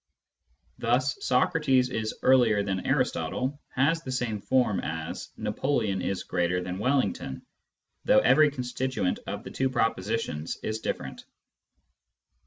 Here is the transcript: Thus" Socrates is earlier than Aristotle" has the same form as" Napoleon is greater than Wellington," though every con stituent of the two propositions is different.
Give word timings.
Thus" 0.79 1.15
Socrates 1.23 1.91
is 1.91 2.15
earlier 2.23 2.63
than 2.63 2.87
Aristotle" 2.87 3.61
has 3.79 4.01
the 4.01 4.11
same 4.11 4.41
form 4.41 4.79
as" 4.79 5.29
Napoleon 5.37 6.01
is 6.01 6.23
greater 6.23 6.59
than 6.59 6.79
Wellington," 6.79 7.45
though 8.05 8.17
every 8.17 8.49
con 8.49 8.63
stituent 8.63 9.19
of 9.27 9.43
the 9.43 9.51
two 9.51 9.69
propositions 9.69 10.57
is 10.63 10.79
different. 10.79 11.25